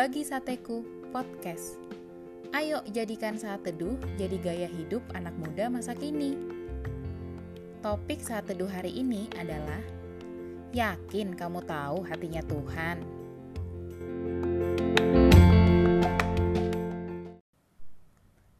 Berbagi 0.00 0.24
Sateku 0.24 0.80
Podcast. 1.12 1.76
Ayo 2.56 2.80
jadikan 2.88 3.36
saat 3.36 3.68
teduh 3.68 4.00
jadi 4.16 4.40
gaya 4.40 4.64
hidup 4.64 5.04
anak 5.12 5.36
muda 5.36 5.68
masa 5.68 5.92
kini. 5.92 6.40
Topik 7.84 8.24
saat 8.24 8.48
teduh 8.48 8.64
hari 8.64 8.96
ini 8.96 9.28
adalah 9.36 9.76
Yakin 10.72 11.36
kamu 11.36 11.60
tahu 11.68 12.00
hatinya 12.08 12.40
Tuhan? 12.48 12.96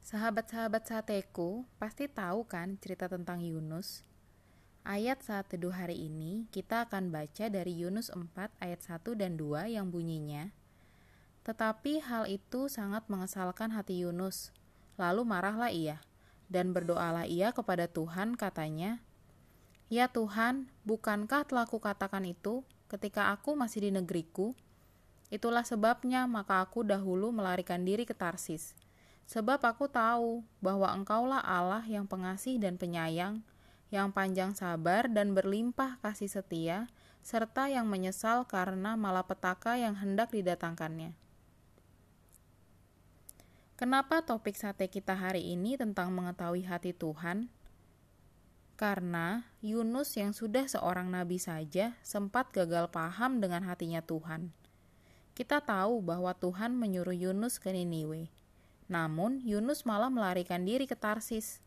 Sahabat-sahabat 0.04 0.92
sateku 0.92 1.64
pasti 1.80 2.04
tahu 2.04 2.44
kan 2.44 2.76
cerita 2.84 3.08
tentang 3.08 3.40
Yunus? 3.40 4.04
Ayat 4.84 5.24
saat 5.24 5.48
teduh 5.48 5.72
hari 5.72 6.04
ini 6.04 6.52
kita 6.52 6.84
akan 6.84 7.08
baca 7.08 7.48
dari 7.48 7.80
Yunus 7.80 8.12
4 8.12 8.28
ayat 8.60 8.84
1 8.84 9.16
dan 9.16 9.40
2 9.40 9.72
yang 9.72 9.88
bunyinya 9.88 10.59
Tetapi 11.44 12.04
hal 12.04 12.28
itu 12.28 12.68
sangat 12.68 13.08
mengesalkan 13.08 13.72
hati 13.72 14.04
Yunus. 14.04 14.52
Lalu 15.00 15.24
marahlah 15.24 15.72
ia 15.72 15.98
dan 16.52 16.74
berdoalah 16.76 17.24
ia 17.24 17.54
kepada 17.54 17.86
Tuhan 17.88 18.36
katanya 18.36 19.00
Ya 19.90 20.06
Tuhan, 20.06 20.70
bukankah 20.86 21.50
telah 21.50 21.66
kukatakan 21.66 22.22
itu 22.22 22.62
ketika 22.86 23.34
aku 23.34 23.58
masih 23.58 23.82
di 23.82 23.90
negeriku? 23.90 24.54
Itulah 25.34 25.66
sebabnya 25.66 26.30
maka 26.30 26.62
aku 26.62 26.86
dahulu 26.86 27.34
melarikan 27.34 27.82
diri 27.82 28.06
ke 28.06 28.14
Tarsis. 28.14 28.78
Sebab 29.26 29.58
aku 29.66 29.90
tahu 29.90 30.46
bahwa 30.62 30.94
engkaulah 30.94 31.42
Allah 31.42 31.82
yang 31.90 32.06
pengasih 32.06 32.62
dan 32.62 32.78
penyayang, 32.78 33.42
yang 33.90 34.14
panjang 34.14 34.54
sabar 34.54 35.10
dan 35.10 35.34
berlimpah 35.34 35.98
kasih 36.06 36.30
setia, 36.30 36.86
serta 37.26 37.66
yang 37.66 37.90
menyesal 37.90 38.46
karena 38.46 38.94
malapetaka 38.94 39.74
yang 39.74 39.98
hendak 39.98 40.30
didatangkannya. 40.30 41.18
Kenapa 43.80 44.20
topik 44.20 44.60
sate 44.60 44.92
kita 44.92 45.16
hari 45.16 45.56
ini 45.56 45.80
tentang 45.80 46.12
mengetahui 46.12 46.68
hati 46.68 46.92
Tuhan? 46.92 47.48
Karena 48.76 49.48
Yunus 49.64 50.20
yang 50.20 50.36
sudah 50.36 50.68
seorang 50.68 51.08
nabi 51.08 51.40
saja 51.40 51.96
sempat 52.04 52.52
gagal 52.52 52.92
paham 52.92 53.40
dengan 53.40 53.64
hatinya 53.64 54.04
Tuhan. 54.04 54.52
Kita 55.32 55.64
tahu 55.64 56.04
bahwa 56.04 56.36
Tuhan 56.36 56.76
menyuruh 56.76 57.16
Yunus 57.16 57.56
ke 57.56 57.72
Niniwe. 57.72 58.28
Namun 58.92 59.40
Yunus 59.48 59.88
malah 59.88 60.12
melarikan 60.12 60.68
diri 60.68 60.84
ke 60.84 60.92
Tarsis 60.92 61.64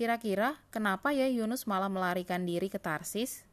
Kira-kira 0.00 0.56
kenapa 0.72 1.12
ya 1.12 1.28
Yunus 1.28 1.68
malah 1.68 1.92
melarikan 1.92 2.48
diri 2.48 2.72
ke 2.72 2.80
Tarsis? 2.80 3.44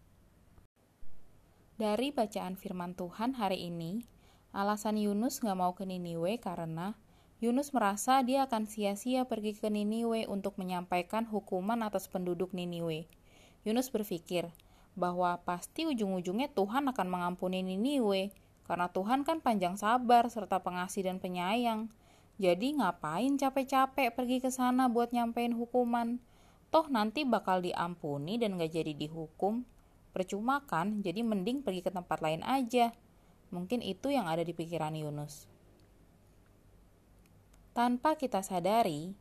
Dari 1.76 2.16
bacaan 2.16 2.56
firman 2.56 2.96
Tuhan 2.96 3.36
hari 3.36 3.68
ini, 3.68 4.08
alasan 4.56 4.96
Yunus 4.96 5.44
nggak 5.44 5.59
mau 5.59 5.76
ke 5.76 5.84
Niniwe 5.84 6.40
karena 6.40 6.96
Yunus 7.38 7.70
merasa 7.70 8.22
dia 8.26 8.50
akan 8.50 8.66
sia-sia 8.66 9.26
pergi 9.30 9.54
ke 9.54 9.70
Niniwe 9.70 10.26
untuk 10.26 10.58
menyampaikan 10.58 11.26
hukuman 11.30 11.86
atas 11.86 12.10
penduduk 12.10 12.54
Niniwe. 12.54 13.06
Yunus 13.62 13.94
berpikir 13.94 14.50
bahwa 14.98 15.38
pasti 15.46 15.86
ujung-ujungnya 15.86 16.50
Tuhan 16.52 16.90
akan 16.90 17.08
mengampuni 17.08 17.62
Niniwe, 17.62 18.34
karena 18.66 18.90
Tuhan 18.90 19.22
kan 19.22 19.40
panjang 19.40 19.78
sabar 19.78 20.26
serta 20.34 20.66
pengasih 20.66 21.06
dan 21.06 21.22
penyayang. 21.22 21.94
Jadi 22.42 22.82
ngapain 22.82 23.38
capek-capek 23.38 24.14
pergi 24.14 24.38
ke 24.42 24.50
sana 24.50 24.90
buat 24.90 25.14
nyampein 25.14 25.54
hukuman? 25.54 26.18
toh 26.68 26.92
nanti 26.92 27.24
bakal 27.24 27.64
diampuni 27.64 28.36
dan 28.36 28.60
gak 28.60 28.76
jadi 28.76 28.92
dihukum 28.92 29.64
percuma 30.12 30.64
kan 30.68 31.00
jadi 31.00 31.24
mending 31.24 31.64
pergi 31.64 31.82
ke 31.86 31.92
tempat 31.94 32.20
lain 32.20 32.44
aja 32.44 32.92
mungkin 33.54 33.80
itu 33.80 34.12
yang 34.12 34.28
ada 34.28 34.44
di 34.44 34.52
pikiran 34.52 34.92
Yunus 34.92 35.48
tanpa 37.78 38.18
kita 38.18 38.42
sadari 38.42 39.14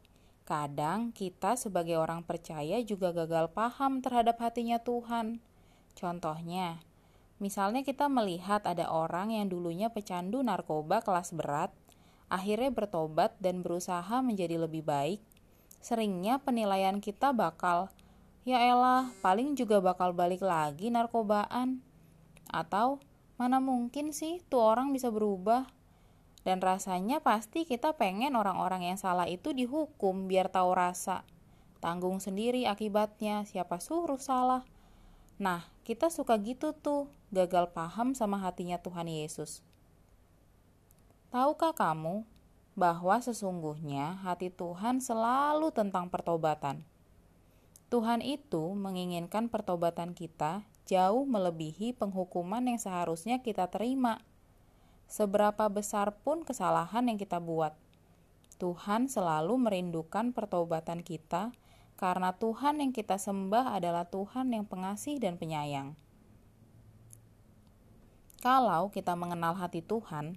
kadang 0.49 1.12
kita 1.12 1.61
sebagai 1.61 2.00
orang 2.00 2.25
percaya 2.25 2.81
juga 2.81 3.12
gagal 3.12 3.53
paham 3.53 4.00
terhadap 4.00 4.41
hatinya 4.41 4.81
Tuhan. 4.81 5.44
Contohnya 5.93 6.81
Misalnya 7.37 7.84
kita 7.84 8.09
melihat 8.09 8.65
ada 8.65 8.89
orang 8.89 9.28
yang 9.28 9.53
dulunya 9.53 9.93
pecandu 9.93 10.41
narkoba 10.41 11.05
kelas 11.05 11.37
berat, 11.37 11.69
akhirnya 12.33 12.72
bertobat 12.72 13.37
dan 13.44 13.61
berusaha 13.61 14.25
menjadi 14.25 14.56
lebih 14.56 14.81
baik, 14.81 15.21
seringnya 15.84 16.41
penilaian 16.41 16.97
kita 16.97 17.37
bakal 17.37 17.93
ya 18.49 18.56
elah 18.65 19.12
paling 19.21 19.53
juga 19.53 19.84
bakal 19.84 20.17
balik 20.17 20.41
lagi 20.41 20.88
narkobaan. 20.88 21.84
Atau 22.49 23.05
mana 23.37 23.61
mungkin 23.61 24.17
sih 24.17 24.41
tuh 24.49 24.65
orang 24.65 24.97
bisa 24.97 25.12
berubah 25.12 25.69
dan 26.46 26.62
rasanya 26.62 27.18
pasti 27.18 27.66
kita 27.66 27.98
pengen 27.98 28.38
orang-orang 28.38 28.94
yang 28.94 28.98
salah 28.98 29.26
itu 29.26 29.50
dihukum 29.50 30.30
biar 30.30 30.46
tahu 30.46 30.70
rasa 30.78 31.26
tanggung 31.82 32.22
sendiri 32.22 32.70
akibatnya 32.70 33.42
siapa 33.42 33.82
suruh 33.82 34.22
salah 34.22 34.62
nah 35.42 35.66
kita 35.82 36.06
suka 36.06 36.38
gitu 36.38 36.70
tuh 36.70 37.10
gagal 37.34 37.74
paham 37.74 38.14
sama 38.14 38.38
hatinya 38.38 38.78
Tuhan 38.78 39.10
Yesus 39.10 39.66
tahukah 41.34 41.74
kamu 41.74 42.22
bahwa 42.76 43.16
sesungguhnya 43.24 44.20
hati 44.20 44.52
Tuhan 44.52 45.00
selalu 45.00 45.72
tentang 45.72 46.12
pertobatan. 46.12 46.84
Tuhan 47.88 48.20
itu 48.20 48.76
menginginkan 48.76 49.48
pertobatan 49.48 50.12
kita 50.12 50.60
jauh 50.84 51.24
melebihi 51.24 51.96
penghukuman 51.96 52.60
yang 52.68 52.76
seharusnya 52.76 53.40
kita 53.40 53.72
terima. 53.72 54.20
Seberapa 55.06 55.71
besar 55.71 56.11
pun 56.22 56.43
kesalahan 56.43 57.06
yang 57.06 57.19
kita 57.19 57.39
buat, 57.39 57.78
Tuhan 58.59 59.06
selalu 59.06 59.55
merindukan 59.56 60.34
pertobatan 60.34 61.06
kita 61.06 61.55
karena 61.97 62.34
Tuhan 62.37 62.83
yang 62.83 62.93
kita 62.93 63.17
sembah 63.17 63.72
adalah 63.77 64.05
Tuhan 64.09 64.53
yang 64.53 64.69
pengasih 64.69 65.17
dan 65.22 65.41
penyayang. 65.41 65.97
Kalau 68.41 68.93
kita 68.93 69.17
mengenal 69.17 69.56
hati 69.56 69.81
Tuhan, 69.81 70.37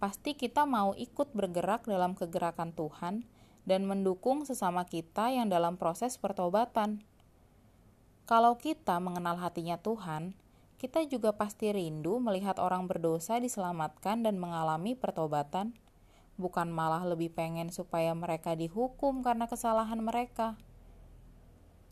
pasti 0.00 0.36
kita 0.36 0.64
mau 0.64 0.96
ikut 0.96 1.32
bergerak 1.36 1.84
dalam 1.84 2.16
kegerakan 2.16 2.72
Tuhan 2.72 3.24
dan 3.68 3.84
mendukung 3.84 4.46
sesama 4.46 4.86
kita 4.88 5.34
yang 5.34 5.52
dalam 5.52 5.76
proses 5.76 6.16
pertobatan. 6.16 7.04
Kalau 8.24 8.58
kita 8.58 8.98
mengenal 8.98 9.38
hatinya 9.38 9.78
Tuhan, 9.78 10.34
kita 10.76 11.04
juga 11.08 11.32
pasti 11.32 11.72
rindu 11.72 12.20
melihat 12.20 12.60
orang 12.60 12.84
berdosa 12.84 13.40
diselamatkan 13.40 14.20
dan 14.20 14.36
mengalami 14.36 14.92
pertobatan, 14.92 15.72
bukan 16.36 16.68
malah 16.68 17.00
lebih 17.04 17.32
pengen 17.32 17.72
supaya 17.72 18.12
mereka 18.12 18.52
dihukum 18.52 19.24
karena 19.24 19.48
kesalahan 19.48 20.04
mereka. 20.04 20.60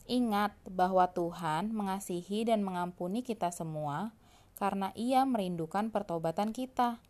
Ingat 0.05 0.53
bahwa 0.69 1.09
Tuhan 1.09 1.72
mengasihi 1.72 2.45
dan 2.45 2.61
mengampuni 2.61 3.25
kita 3.25 3.49
semua 3.49 4.12
karena 4.61 4.93
Ia 4.93 5.25
merindukan 5.25 5.89
pertobatan 5.89 6.53
kita. 6.53 7.01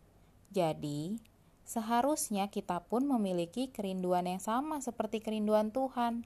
Jadi, 0.55 1.19
seharusnya 1.67 2.47
kita 2.47 2.87
pun 2.87 3.03
memiliki 3.03 3.67
kerinduan 3.67 4.31
yang 4.31 4.39
sama 4.39 4.79
seperti 4.79 5.19
kerinduan 5.19 5.75
Tuhan. 5.75 6.23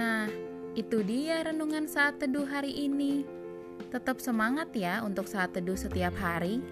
Nah, 0.00 0.32
itu 0.72 1.04
dia 1.04 1.44
renungan 1.44 1.84
saat 1.84 2.16
teduh 2.16 2.48
hari 2.48 2.72
ini. 2.72 3.28
Tetap 3.92 4.16
semangat 4.16 4.72
ya 4.72 5.04
untuk 5.04 5.28
saat 5.28 5.52
teduh 5.52 5.76
setiap 5.76 6.16
hari. 6.16 6.64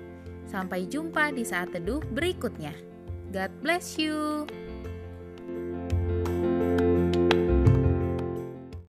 Sampai 0.49 0.89
jumpa 0.89 1.37
di 1.37 1.45
saat 1.45 1.69
teduh 1.69 2.01
berikutnya. 2.17 2.73
God 3.29 3.53
bless 3.61 4.01
you. 4.01 4.49